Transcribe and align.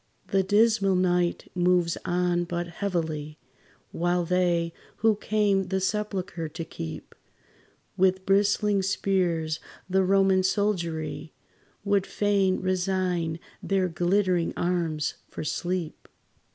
The 0.29 0.41
dismal 0.41 0.95
night 0.95 1.47
moves 1.53 1.95
on 2.05 2.45
but 2.45 2.65
heavily, 2.65 3.37
While 3.91 4.25
they, 4.25 4.73
who 4.95 5.15
came 5.15 5.65
the 5.67 5.79
sepulchre 5.79 6.49
to 6.49 6.65
keep 6.65 7.13
With 7.97 8.25
bristling 8.25 8.81
spears, 8.81 9.59
the 9.87 10.03
Roman 10.03 10.41
soldiery, 10.41 11.33
Would 11.83 12.07
fain 12.07 12.61
resign 12.61 13.37
their 13.61 13.87
glittering 13.89 14.55
arms 14.57 15.13
for 15.29 15.43
sleep. 15.43 16.07